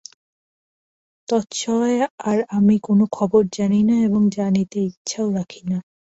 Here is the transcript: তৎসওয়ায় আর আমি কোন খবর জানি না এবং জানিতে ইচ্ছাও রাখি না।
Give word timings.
তৎসওয়ায় 1.27 1.99
আর 2.29 2.37
আমি 2.57 2.75
কোন 2.79 2.99
খবর 3.11 3.41
জানি 3.57 3.81
না 3.83 3.95
এবং 4.07 4.21
জানিতে 4.37 4.79
ইচ্ছাও 4.81 5.27
রাখি 5.31 5.61
না। 5.65 5.77